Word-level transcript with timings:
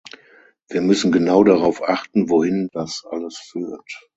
Wir 0.67 0.81
müssen 0.81 1.11
genau 1.11 1.43
darauf 1.43 1.87
achten, 1.87 2.27
wohin 2.27 2.69
das 2.73 3.03
alles 3.11 3.37
führt. 3.37 3.99